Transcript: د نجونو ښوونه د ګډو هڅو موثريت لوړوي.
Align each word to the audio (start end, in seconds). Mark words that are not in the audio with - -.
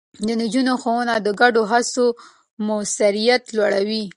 د 0.25 0.27
نجونو 0.41 0.73
ښوونه 0.81 1.13
د 1.19 1.27
ګډو 1.41 1.61
هڅو 1.71 2.05
موثريت 2.67 3.43
لوړوي. 3.55 4.03